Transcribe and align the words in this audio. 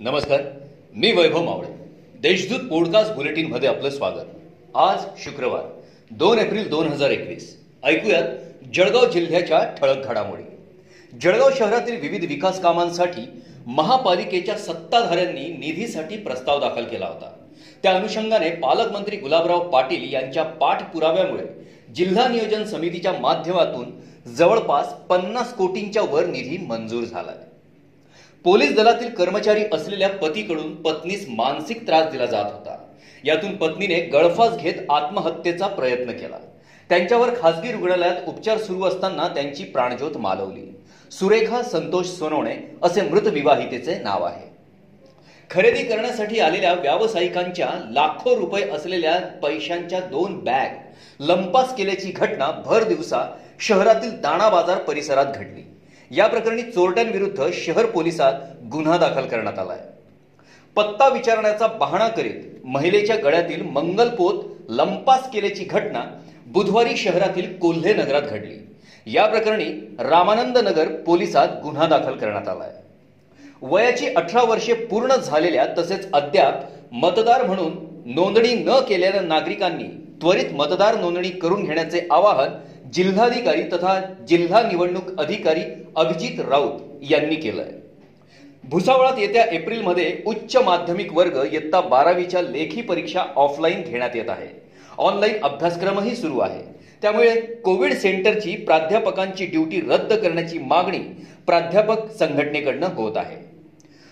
नमस्कार 0.00 0.40
मी 0.94 1.12
वैभव 1.12 1.42
मावळे. 1.42 1.68
देशदूत 2.20 2.70
पॉडकास्ट 2.70 3.12
बुलेटिनमध्ये 3.12 3.68
आपलं 3.68 3.90
स्वागत. 3.90 4.26
आज 4.74 4.98
शुक्रवार 5.18 5.62
दोन 6.10 6.38
एप्रिल 6.38 6.68
दोन 6.68 6.88
हजार 6.88 7.10
एकवीस. 7.10 7.60
ऐकूयात 7.84 8.22
जळगाव 8.74 9.06
जिल्ह्याच्या 9.06 9.58
ठळक 9.58 10.04
घडामोडी. 10.04 10.42
जळगाव 11.22 11.50
शहरातील 11.56 12.00
विविध 12.00 12.24
विकास 12.24 12.62
कामांसाठी 12.62 13.42
महापालिकेच्या 13.66 14.58
सत्ताधाऱ्यांनी 14.58 15.48
निधीसाठी 15.48 16.16
प्रस्ताव 16.16 16.60
दाखल 16.60 16.84
केला 16.84 17.06
होता. 17.06 17.30
त्या 17.82 17.92
अनुषंगाने 17.92 18.50
पालकमंत्री 18.50 19.16
गुलाबराव 19.16 19.68
पाटील 19.68 20.12
यांच्या 20.12 20.42
पाठपुराव्यामुळे 20.42 21.44
जिल्हा 21.94 22.28
नियोजन 22.28 22.64
समितीच्या 22.64 23.12
माध्यमातून 23.12 23.90
जवळपास 24.34 24.92
पन्नास 24.92 25.54
कोटींच्या 25.54 26.02
वर 26.02 26.26
निधी 26.26 26.58
मंजूर 26.66 27.04
झालाय. 27.04 27.47
पोलीस 28.44 28.74
दलातील 28.74 29.08
कर्मचारी 29.14 29.64
असलेल्या 29.72 30.08
पतीकडून 30.08 30.74
पत्नीस 30.74 31.24
मानसिक 31.28 31.86
त्रास 31.86 32.10
दिला 32.10 32.26
जात 32.26 32.44
होता. 32.44 32.76
यातून 33.24 33.56
पत्नीने 33.56 33.94
गळफास 34.12 34.56
घेत 34.56 34.90
आत्महत्येचा 34.90 35.66
प्रयत्न 35.66 36.12
केला. 36.12 36.38
त्यांच्यावर 36.90 37.30
खासगी 37.40 37.72
रुग्णालयात 37.72 38.28
उपचार 38.28 38.58
सुरू 38.58 38.84
असताना 38.84 39.26
त्यांची 39.28 39.64
प्राणज्योत 39.64 40.16
मालवली. 40.16 40.66
सुरेखा 41.12 41.62
संतोष 41.62 42.06
सोनवणे 42.06 42.54
असे 42.82 43.02
मृत 43.02 43.26
विवाहितेचे 43.26 43.98
नाव 43.98 44.24
आहे. 44.24 44.46
खरेदी 45.50 45.82
करण्यासाठी 45.82 46.40
आलेल्या 46.40 46.72
व्यावसायिकांच्या 46.72 47.68
लाखो 47.90 48.36
रुपये 48.36 48.68
असलेल्या 48.70 49.18
पैशांच्या 49.42 50.00
दोन 50.00 50.38
बॅग 50.44 51.22
लंपास 51.22 51.74
केल्याची 51.74 52.10
घटना 52.10 52.50
भर 52.66 52.84
दिवसा 52.84 53.24
शहरातील 53.60 54.20
दाणा 54.20 54.48
बाजार 54.48 54.78
परिसरात 54.78 55.26
घडली. 55.34 55.62
या 56.10 56.26
प्रकरणी 56.26 56.62
चोरट्यांविरुद्ध 56.62 57.46
शहर 57.54 57.86
पोलिसात 57.86 58.32
गुन्हा 58.72 58.96
दाखल 58.98 59.26
करण्यात 59.26 59.58
आलाय. 59.58 59.78
पत्ता 60.76 61.08
विचारण्याचा 61.08 61.66
बहाणा 61.66 62.08
करीत 62.08 62.64
महिलेच्या 62.64 63.16
गळ्यातील 63.16 63.62
मंगलपोत 63.62 64.44
लंपास 64.68 65.28
केल्याची 65.30 65.64
घटना 65.64 66.02
बुधवारी 66.46 66.96
शहरातील 66.96 67.58
कोल्हे 67.58 67.94
नगरात 67.94 68.22
घडली. 68.22 68.58
या 69.06 69.26
प्रकरणी 69.26 69.64
रामानंद 69.98 70.58
नगर 70.58 70.88
पोलिसात 71.06 71.48
गुन्हा 71.62 71.86
दाखल 71.86 72.16
करण्यात 72.16 72.48
आलाय. 72.48 72.70
वयाची 73.62 74.06
अठरा 74.06 74.42
वर्षे 74.42 74.72
पूर्ण 74.72 75.14
झालेल्या 75.14 75.66
तसेच 75.78 76.10
अद्याप 76.12 76.62
मतदार 76.94 77.42
म्हणून 77.46 77.72
नोंदणी 78.14 78.52
न 78.54 78.78
केलेल्या 78.88 79.20
नागरिकांनी 79.20 79.84
त्वरित 80.20 80.52
मतदार 80.52 80.96
नोंदणी 80.96 81.30
करून 81.30 81.64
घेण्याचे 81.64 82.06
आवाहन 82.10 82.50
जिल्हाधिकारी 82.94 83.62
तथा 83.62 84.00
जिल्हा 84.28 84.62
निवडणूक 84.62 85.20
अधिकारी 85.20 85.60
अभिजित 85.96 86.40
राऊत 86.40 86.80
यांनी 87.10 87.34
केलंय. 87.34 87.70
भुसावळात 88.64 89.18
येत्या 89.18 89.44
एप्रिलमध्ये 89.44 90.22
उच्च 90.26 90.56
माध्यमिक 90.56 91.12
वर्ग 91.12 91.44
इयत्ता 91.52 91.80
बारावीच्या 91.80 92.42
लेखी 92.42 92.80
परीक्षा 92.80 93.24
ऑफलाईन 93.36 93.82
घेण्यात 93.82 94.10
येत 94.14 94.28
आहे. 94.28 94.48
ऑनलाईन 94.98 95.34
अभ्यासक्रमही 95.42 96.16
सुरू 96.16 96.38
आहे. 96.38 96.62
त्यामुळे 97.02 97.40
कोविड 97.40 97.92
सेंटरची 97.92 98.56
प्राध्यापकांची 98.56 99.46
ड्युटी 99.46 99.80
रद्द 99.80 100.12
करण्याची 100.12 100.58
मागणी 100.58 100.98
प्राध्यापक 101.46 102.10
संघटनेकडनं 102.10 102.88
होत 102.94 103.16
आहे. 103.16 103.36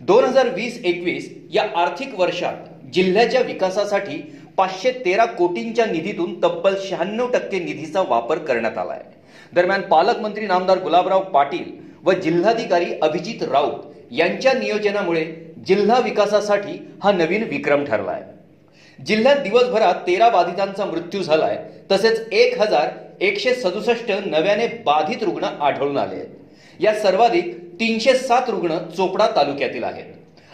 दोन 0.00 0.24
हजार 0.24 0.48
वीस 0.48 0.80
एकवीस 0.84 1.34
या 1.50 1.64
आर्थिक 1.76 2.18
वर्षात 2.18 2.84
जिल्ह्याच्या 2.92 3.40
विकासासाठी 3.40 4.37
पाचशे 4.58 4.90
तेरा 5.04 5.24
कोटींच्या 5.24 5.84
निधीतून 5.86 6.34
तब्बल 6.42 6.74
शहाण्णव 6.84 7.30
टक्के 7.30 7.58
निधीचा 7.58 8.02
वापर 8.08 8.38
करण्यात 8.38 8.78
आलाय. 8.78 9.02
दरम्यान 9.54 9.82
पालकमंत्री 9.82 10.46
नामदार 10.46 10.78
गुलाबराव 10.78 11.22
पाटील 11.24 11.70
व 12.04 12.12
जिल्हाधिकारी 12.12 12.92
अभिजित 13.02 13.42
राऊत 13.42 14.12
यांच्या 14.12 14.52
नियोजनामुळे 14.52 15.24
जिल्हा 15.66 15.98
विकासासाठी 16.00 16.78
हा 17.02 17.12
नवीन 17.12 17.42
विक्रम 17.42 17.84
ठरलाय. 17.84 18.22
जिल्ह्यात 18.98 19.36
दिवसभरात 19.36 19.94
तेरा 20.06 20.28
बाधितांचा 20.28 20.84
मृत्यू 20.84 21.22
झालाय 21.22 21.56
तसेच 21.90 22.28
एक 22.32 22.60
हजार 22.60 22.88
एकशे 23.20 23.54
सदुसष्ट 23.54 24.10
नव्याने 24.26 24.66
बाधित 24.86 25.22
रुग्ण 25.22 25.44
आढळून 25.44 25.98
आले 25.98 26.14
आहेत. 26.14 26.28
या 26.80 26.94
सर्वाधिक 26.94 27.56
तीनशे 27.80 28.14
सात 28.14 28.50
रुग्ण 28.50 28.78
चोपडा 28.96 29.26
तालुक्यातील 29.36 29.84
आहेत. 29.84 30.04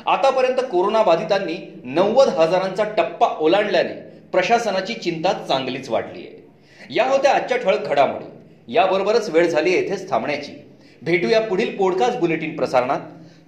आतापर्यंत 0.07 0.55
कोरोना 0.55 1.03
बाधितांनी 1.03 1.81
नव्वद 1.85 2.29
हजारांचा 2.29 2.85
टप्पा 2.85 3.27
ओलांडल्याने 3.41 3.95
प्रशासनाची 4.33 4.95
चिंता 4.95 5.33
चांगलीच 5.33 5.91
वाढली 5.91 6.19
आहे 6.19 6.47
या 6.91 7.09
होत्या 7.09 7.33
आजच्या 7.33 7.57
ठळक 7.59 7.89
घडामोडी. 7.89 8.25
याबरोबरच 8.75 9.31
वेळ 9.31 9.49
झाली 9.49 9.73
येथेच 9.73 10.11
थांबण्याची. 10.11 10.53
भेटूया 11.03 11.41
पुढील 11.41 11.77
पॉडकास्ट 11.77 12.19
बुलेटिन 12.19 12.57
प्रसारणात. 12.57 13.01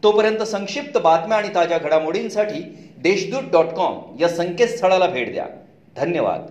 तोपर्यंत 0.03 0.39
संक्षिप्त 0.39 0.99
बातम्या 0.99 1.39
आणि 1.39 1.49
ताज्या 1.55 1.79
घडामोडींसाठी 1.79 2.91
देशदूत 2.99 3.51
डॉट 3.53 3.67
कॉम 3.67 4.17
या 4.21 4.29
संकेतस्थळाला 4.29 5.07
भेट 5.07 5.33
द्या. 5.33 5.47
धन्यवाद. 5.97 6.47